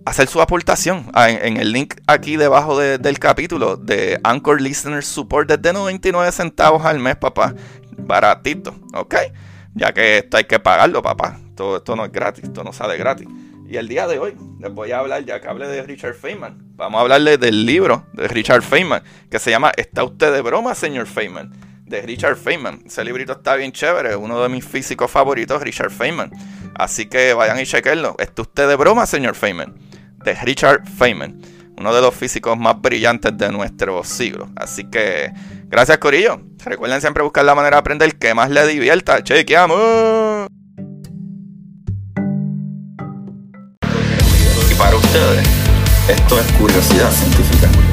[0.04, 5.50] hacer su aportación ah, en, el link aquí debajo del capítulo de Anchor Listener Support
[5.50, 7.54] desde 99 centavos al mes, papá.
[7.96, 9.14] Baratito, ¿ok?
[9.74, 11.38] Ya que esto hay que pagarlo, papá.
[11.54, 13.28] Todo esto no es gratis, esto no sale gratis.
[13.68, 16.58] Y el día de hoy les voy a hablar, ya que hablé de Richard Feynman,
[16.74, 20.74] vamos a hablarle del libro de Richard Feynman, que se llama ¿Está usted de broma,
[20.74, 21.69] señor Feynman?
[21.90, 22.82] De Richard Feynman.
[22.86, 26.30] Ese librito está bien chévere, uno de mis físicos favoritos, Richard Feynman.
[26.74, 28.14] Así que vayan y chequenlo.
[28.18, 29.74] ¿Está usted de broma, señor Feynman?
[30.24, 31.40] de Richard Feynman,
[31.78, 34.48] uno de los físicos más brillantes de nuestro siglo.
[34.56, 35.32] Así que,
[35.64, 36.40] gracias Corillo.
[36.64, 39.22] Recuerden siempre buscar la manera de aprender que más les divierta.
[39.22, 40.46] ¡Chequeamos!
[44.70, 45.48] Y para ustedes,
[46.08, 47.89] esto es curiosidad científica.